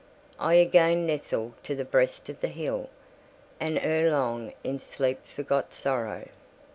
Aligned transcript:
I 0.39 0.55
again 0.55 1.05
nestled 1.05 1.53
to 1.65 1.75
the 1.75 1.85
breast 1.85 2.27
of 2.27 2.41
the 2.41 2.47
hill; 2.47 2.89
and 3.59 3.77
ere 3.77 4.09
long 4.09 4.51
in 4.63 4.79
sleep 4.79 5.19
forgot 5.27 5.75
sorrow. 5.75 6.27